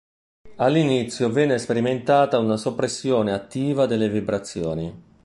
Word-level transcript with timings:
All’inizio 0.55 1.29
venne 1.31 1.59
sperimentata 1.59 2.39
una 2.39 2.57
soppressione 2.57 3.33
attiva 3.33 3.85
delle 3.85 4.09
vibrazioni. 4.09 5.03